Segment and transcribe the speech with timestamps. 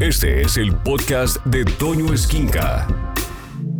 [0.00, 2.86] Este es el podcast de Toño Esquinca.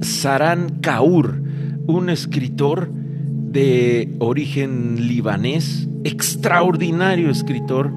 [0.01, 1.41] Saran Kaur,
[1.87, 7.93] un escritor de origen libanés, extraordinario escritor,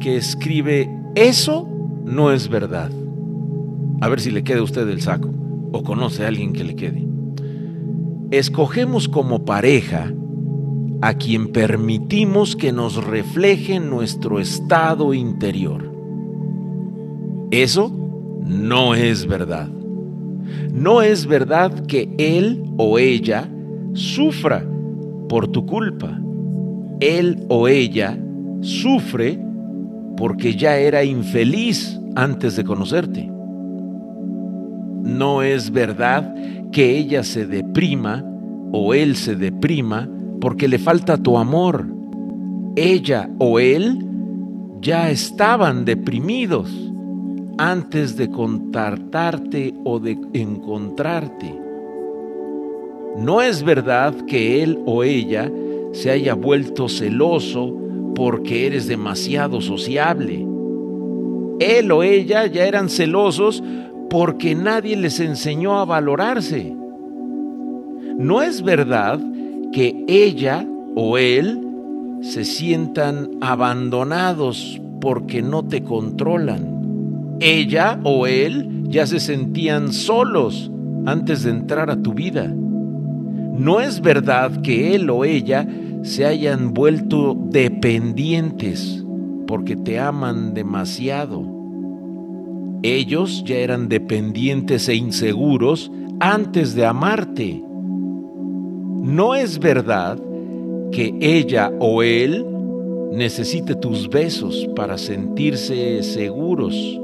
[0.00, 1.68] que escribe Eso
[2.06, 2.90] no es verdad.
[4.00, 5.28] A ver si le queda a usted el saco
[5.70, 7.06] o conoce a alguien que le quede.
[8.30, 10.10] Escogemos como pareja
[11.02, 15.89] a quien permitimos que nos refleje nuestro estado interior.
[17.50, 17.90] Eso
[18.44, 19.68] no es verdad.
[20.72, 23.48] No es verdad que él o ella
[23.92, 24.64] sufra
[25.28, 26.20] por tu culpa.
[27.00, 28.18] Él o ella
[28.60, 29.38] sufre
[30.16, 33.28] porque ya era infeliz antes de conocerte.
[35.02, 36.34] No es verdad
[36.70, 38.24] que ella se deprima
[38.72, 40.08] o él se deprima
[40.40, 41.86] porque le falta tu amor.
[42.76, 44.06] Ella o él
[44.80, 46.89] ya estaban deprimidos
[47.60, 51.54] antes de contactarte o de encontrarte.
[53.18, 55.52] No es verdad que él o ella
[55.92, 57.76] se haya vuelto celoso
[58.14, 60.46] porque eres demasiado sociable.
[61.58, 63.62] Él o ella ya eran celosos
[64.08, 66.74] porque nadie les enseñó a valorarse.
[68.16, 69.20] No es verdad
[69.70, 71.60] que ella o él
[72.22, 76.79] se sientan abandonados porque no te controlan
[77.40, 80.70] ella o él ya se sentían solos
[81.06, 82.46] antes de entrar a tu vida.
[82.46, 85.66] No es verdad que él o ella
[86.02, 89.04] se hayan vuelto dependientes
[89.46, 91.44] porque te aman demasiado.
[92.82, 97.62] Ellos ya eran dependientes e inseguros antes de amarte.
[99.02, 100.18] No es verdad
[100.92, 102.46] que ella o él
[103.12, 107.00] necesite tus besos para sentirse seguros.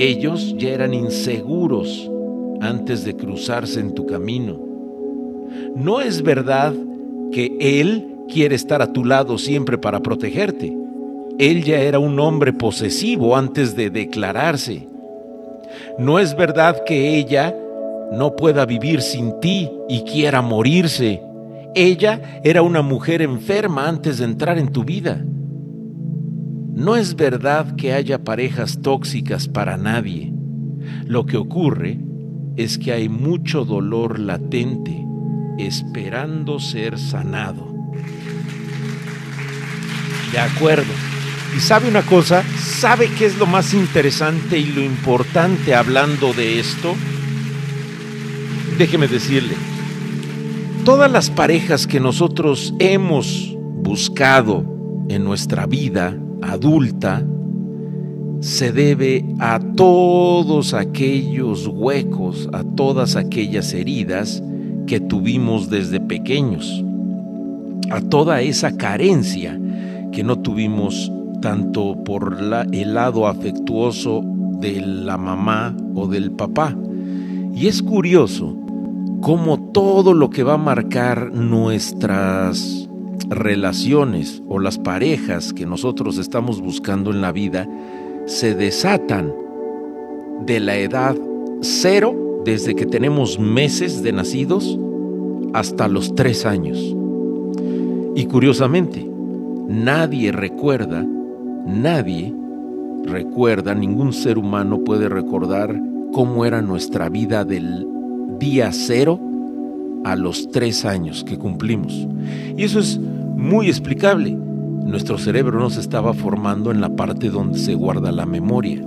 [0.00, 2.08] Ellos ya eran inseguros
[2.60, 4.56] antes de cruzarse en tu camino.
[5.74, 6.72] No es verdad
[7.32, 10.72] que Él quiere estar a tu lado siempre para protegerte.
[11.40, 14.86] Él ya era un hombre posesivo antes de declararse.
[15.98, 17.56] No es verdad que ella
[18.12, 21.20] no pueda vivir sin ti y quiera morirse.
[21.74, 25.24] Ella era una mujer enferma antes de entrar en tu vida.
[26.78, 30.32] No es verdad que haya parejas tóxicas para nadie.
[31.06, 31.98] Lo que ocurre
[32.56, 35.04] es que hay mucho dolor latente
[35.58, 37.74] esperando ser sanado.
[40.30, 40.92] De acuerdo.
[41.56, 42.44] ¿Y sabe una cosa?
[42.60, 46.94] ¿Sabe qué es lo más interesante y lo importante hablando de esto?
[48.78, 49.56] Déjeme decirle,
[50.84, 54.64] todas las parejas que nosotros hemos buscado
[55.08, 57.24] en nuestra vida, adulta
[58.40, 64.42] se debe a todos aquellos huecos, a todas aquellas heridas
[64.86, 66.84] que tuvimos desde pequeños,
[67.90, 69.60] a toda esa carencia
[70.12, 71.12] que no tuvimos
[71.42, 72.38] tanto por
[72.72, 74.22] el lado afectuoso
[74.60, 76.76] de la mamá o del papá.
[77.54, 78.56] Y es curioso
[79.20, 82.87] cómo todo lo que va a marcar nuestras
[83.28, 87.68] relaciones o las parejas que nosotros estamos buscando en la vida
[88.26, 89.32] se desatan
[90.44, 91.16] de la edad
[91.60, 94.78] cero, desde que tenemos meses de nacidos,
[95.52, 96.78] hasta los tres años.
[98.14, 99.08] Y curiosamente,
[99.68, 101.04] nadie recuerda,
[101.66, 102.34] nadie
[103.04, 105.80] recuerda, ningún ser humano puede recordar
[106.12, 107.86] cómo era nuestra vida del
[108.38, 109.20] día cero
[110.08, 112.06] a los tres años que cumplimos.
[112.56, 114.32] Y eso es muy explicable.
[114.32, 118.82] Nuestro cerebro no se estaba formando en la parte donde se guarda la memoria.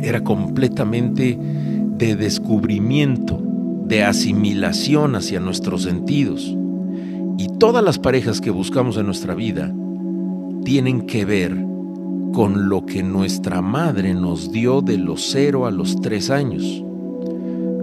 [0.00, 3.42] Era completamente de descubrimiento,
[3.86, 6.56] de asimilación hacia nuestros sentidos.
[7.38, 9.74] Y todas las parejas que buscamos en nuestra vida
[10.64, 11.56] tienen que ver
[12.32, 16.84] con lo que nuestra madre nos dio de los cero a los tres años.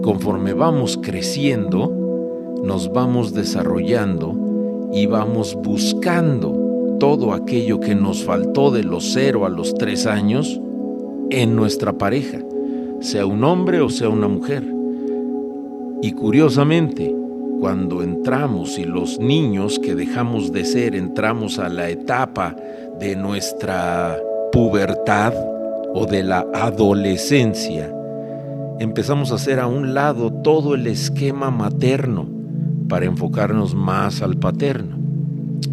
[0.02, 2.03] Conforme vamos creciendo,
[2.64, 9.50] nos vamos desarrollando y vamos buscando todo aquello que nos faltó de los cero a
[9.50, 10.60] los tres años
[11.30, 12.38] en nuestra pareja,
[13.00, 14.64] sea un hombre o sea una mujer.
[16.00, 17.14] Y curiosamente,
[17.60, 22.56] cuando entramos y los niños que dejamos de ser entramos a la etapa
[22.98, 24.18] de nuestra
[24.52, 25.34] pubertad
[25.92, 27.94] o de la adolescencia,
[28.78, 32.33] empezamos a hacer a un lado todo el esquema materno
[32.88, 34.96] para enfocarnos más al paterno.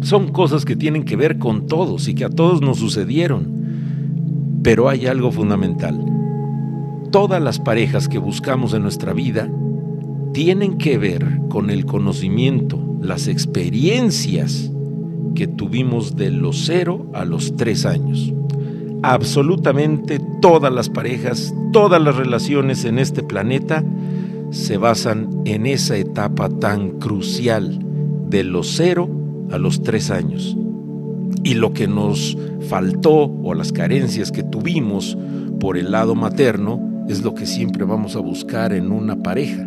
[0.00, 4.60] Son cosas que tienen que ver con todos y que a todos nos sucedieron.
[4.62, 5.98] Pero hay algo fundamental.
[7.10, 9.48] Todas las parejas que buscamos en nuestra vida
[10.32, 14.70] tienen que ver con el conocimiento, las experiencias
[15.34, 18.32] que tuvimos de los cero a los tres años.
[19.02, 23.84] Absolutamente todas las parejas, todas las relaciones en este planeta
[24.52, 27.78] se basan en esa etapa tan crucial
[28.28, 29.08] de los cero
[29.50, 30.56] a los tres años.
[31.42, 32.36] Y lo que nos
[32.68, 35.16] faltó o las carencias que tuvimos
[35.58, 39.66] por el lado materno es lo que siempre vamos a buscar en una pareja.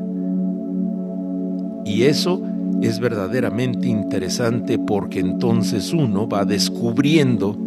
[1.83, 2.41] Y eso
[2.81, 7.57] es verdaderamente interesante porque entonces uno va descubriendo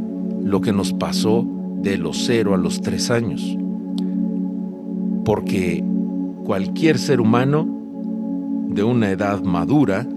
[0.42, 1.44] lo que nos pasó
[1.82, 3.56] de los cero a los tres años.
[5.24, 5.84] Porque
[6.48, 7.68] cualquier ser humano
[8.70, 10.08] de una edad madura,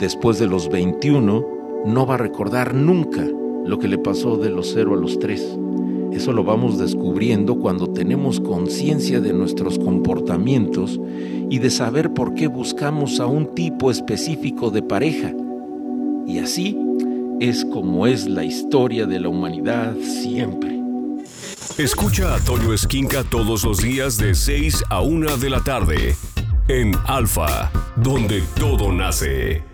[0.00, 1.46] después de los 21,
[1.86, 3.24] no va a recordar nunca
[3.64, 5.56] lo que le pasó de los cero a los tres.
[6.10, 11.00] Eso lo vamos descubriendo cuando tenemos conciencia de nuestros comportamientos
[11.48, 15.32] y de saber por qué buscamos a un tipo específico de pareja.
[16.26, 16.76] Y así
[17.38, 20.83] es como es la historia de la humanidad siempre.
[21.78, 26.14] Escucha a Toño Esquinca todos los días de 6 a 1 de la tarde
[26.68, 29.73] en Alfa, donde todo nace.